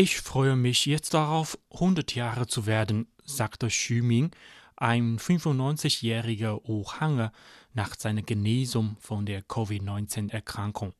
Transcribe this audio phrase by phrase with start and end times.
[0.00, 4.30] Ich freue mich jetzt darauf, 100 Jahre zu werden, sagte Xu Ming,
[4.76, 7.32] ein 95-jähriger Wuhaner,
[7.74, 10.92] nach seiner Genesung von der Covid-19-Erkrankung.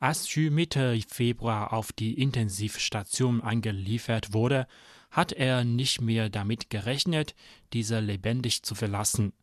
[0.00, 4.68] Als Xu Mitte Februar auf die Intensivstation eingeliefert wurde,
[5.10, 7.34] hat er nicht mehr damit gerechnet,
[7.74, 9.34] diese lebendig zu verlassen.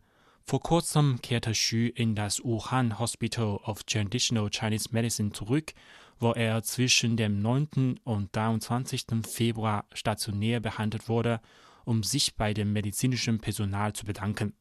[0.51, 5.71] Vor kurzem kehrte Xu in das Wuhan Hospital of Traditional Chinese Medicine zurück,
[6.19, 8.01] wo er zwischen dem 9.
[8.03, 9.05] und 23.
[9.25, 11.39] Februar stationär behandelt wurde,
[11.85, 14.53] um sich bei dem medizinischen Personal zu bedanken.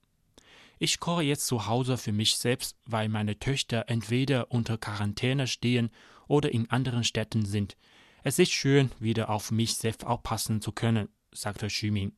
[0.78, 5.90] Ich koche jetzt zu Hause für mich selbst, weil meine Töchter entweder unter Quarantäne stehen
[6.28, 7.76] oder in anderen Städten sind.
[8.22, 12.12] Es ist schön, wieder auf mich selbst aufpassen zu können, sagte Xu Ming.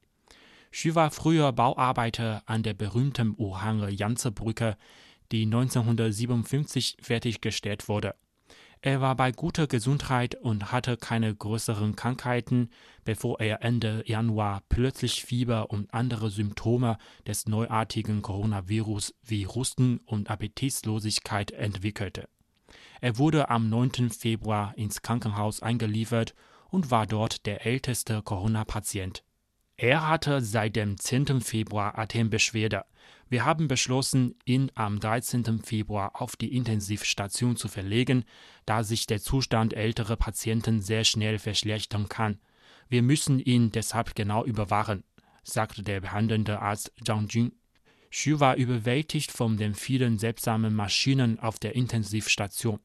[0.72, 4.76] Xu war früher Bauarbeiter an der berühmten Wuhaner Yangtze-Brücke,
[5.30, 8.14] die 1957 fertiggestellt wurde.
[8.84, 12.68] Er war bei guter Gesundheit und hatte keine größeren Krankheiten,
[13.04, 20.30] bevor er Ende Januar plötzlich Fieber und andere Symptome des neuartigen Coronavirus wie Husten und
[20.30, 22.28] Appetitlosigkeit entwickelte.
[23.00, 24.10] Er wurde am 9.
[24.10, 26.34] Februar ins Krankenhaus eingeliefert
[26.70, 29.22] und war dort der älteste Corona-Patient.
[29.82, 31.40] Er hatte seit dem 10.
[31.40, 32.84] Februar Atembeschwerde.
[33.28, 35.58] Wir haben beschlossen, ihn am 13.
[35.64, 38.22] Februar auf die Intensivstation zu verlegen,
[38.64, 42.38] da sich der Zustand älterer Patienten sehr schnell verschlechtern kann.
[42.88, 45.02] Wir müssen ihn deshalb genau überwachen,
[45.42, 47.50] sagte der behandelnde Arzt Zhang Jun.
[48.12, 52.78] Xu war überwältigt von den vielen seltsamen Maschinen auf der Intensivstation.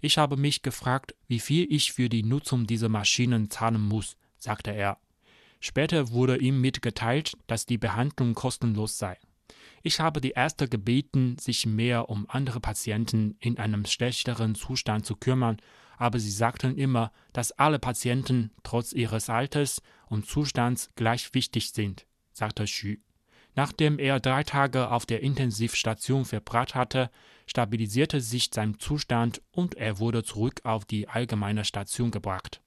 [0.00, 4.70] Ich habe mich gefragt, wie viel ich für die Nutzung dieser Maschinen zahlen muss, sagte
[4.70, 5.00] er.
[5.60, 9.18] Später wurde ihm mitgeteilt, dass die Behandlung kostenlos sei.
[9.82, 15.16] Ich habe die Ärzte gebeten, sich mehr um andere Patienten in einem schlechteren Zustand zu
[15.16, 15.58] kümmern,
[15.96, 22.06] aber sie sagten immer, dass alle Patienten trotz ihres Alters und Zustands gleich wichtig sind,
[22.32, 22.96] sagte Xu.
[23.54, 27.10] Nachdem er drei Tage auf der Intensivstation verbracht hatte,
[27.46, 32.60] stabilisierte sich sein Zustand und er wurde zurück auf die allgemeine Station gebracht.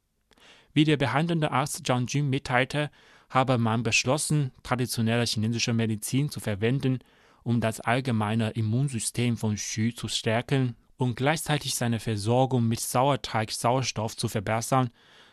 [0.74, 2.92] Wie der behandelnde Arzt Zhang Jun mitteilte,
[3.30, 7.00] habe man beschlossen, traditionelle chinesische Medizin zu verwenden,
[7.44, 14.28] um das allgemeine Immunsystem von Xu zu stärken und gleichzeitig seine Versorgung mit Sauerteig-Sauerstoff zu
[14.28, 14.90] verbessern,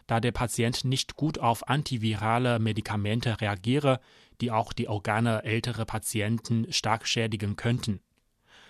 [0.06, 4.00] da der Patient nicht gut auf antivirale Medikamente reagiere,
[4.40, 8.00] die auch die Organe älterer Patienten stark schädigen könnten.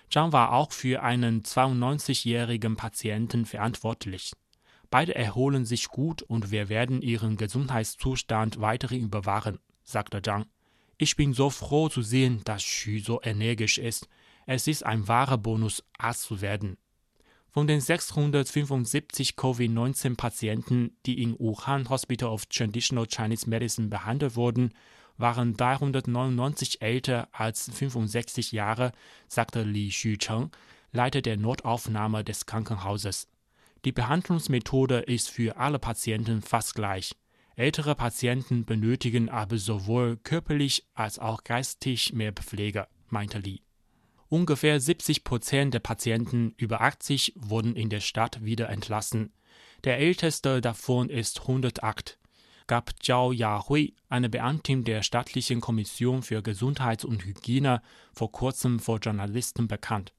[0.08, 4.32] Zhang war auch für einen 92-jährigen Patienten verantwortlich.
[4.90, 10.46] Beide erholen sich gut und wir werden ihren Gesundheitszustand weiterhin überwachen, sagte Zhang.
[10.98, 14.08] Ich bin so froh zu sehen, dass Xu so energisch ist.
[14.46, 16.78] Es ist ein wahrer Bonus, Arzt zu werden.
[17.50, 24.72] Von den 675 Covid-19-Patienten, die im Wuhan Hospital of Traditional Chinese Medicine behandelt wurden,
[25.16, 28.92] waren 399 älter als 65 Jahre,
[29.26, 30.50] sagte Li Xucheng,
[30.92, 33.28] Leiter der Notaufnahme des Krankenhauses.
[33.86, 37.14] Die Behandlungsmethode ist für alle Patienten fast gleich.
[37.54, 43.62] Ältere Patienten benötigen aber sowohl körperlich als auch geistig mehr Pflege, meinte Li.
[44.28, 49.32] Ungefähr 70 Prozent der Patienten über 80 wurden in der Stadt wieder entlassen.
[49.84, 52.18] Der älteste davon ist 108,
[52.66, 57.80] gab Zhao Yahui, eine Beamtin der staatlichen Kommission für Gesundheit und Hygiene,
[58.12, 60.12] vor kurzem vor Journalisten bekannt.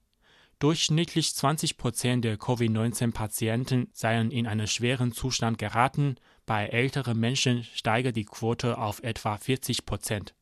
[0.59, 6.15] Durchschnittlich 20 Prozent der Covid-19-Patienten seien in einen schweren Zustand geraten,
[6.47, 10.33] bei älteren Menschen steige die Quote auf etwa 40 Prozent.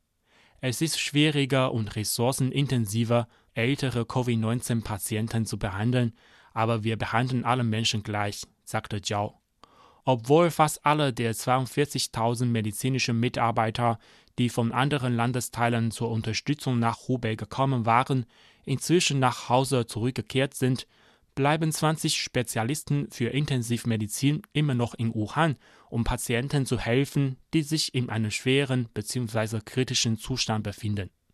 [0.61, 6.13] Es ist schwieriger und ressourcenintensiver, ältere Covid-19-Patienten zu behandeln,
[6.53, 9.41] aber wir behandeln alle Menschen gleich, sagte Zhao.
[10.05, 13.97] Obwohl fast alle der 42.000 medizinischen Mitarbeiter,
[14.37, 18.25] die von anderen Landesteilen zur Unterstützung nach Hubei gekommen waren,
[18.65, 20.85] inzwischen nach Hause zurückgekehrt sind,
[21.33, 25.57] bleiben 20 Spezialisten für Intensivmedizin immer noch in Wuhan,
[25.89, 29.59] um Patienten zu helfen, die sich in einem schweren bzw.
[29.65, 31.09] kritischen Zustand befinden